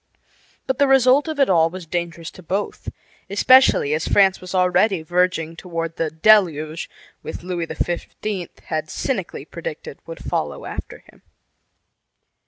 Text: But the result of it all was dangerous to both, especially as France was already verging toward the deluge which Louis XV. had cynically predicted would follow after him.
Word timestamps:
But 0.65 0.79
the 0.79 0.87
result 0.87 1.27
of 1.27 1.39
it 1.39 1.47
all 1.47 1.69
was 1.69 1.85
dangerous 1.85 2.31
to 2.31 2.41
both, 2.41 2.89
especially 3.29 3.93
as 3.93 4.07
France 4.07 4.41
was 4.41 4.55
already 4.55 5.03
verging 5.03 5.55
toward 5.55 5.97
the 5.97 6.09
deluge 6.09 6.89
which 7.21 7.43
Louis 7.43 7.67
XV. 7.67 8.49
had 8.63 8.89
cynically 8.89 9.45
predicted 9.45 9.99
would 10.07 10.23
follow 10.25 10.65
after 10.65 11.03
him. 11.11 11.21